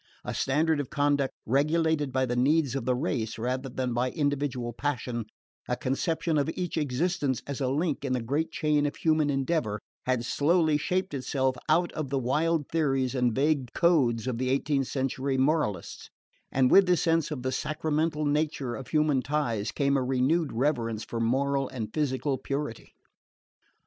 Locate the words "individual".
4.09-4.73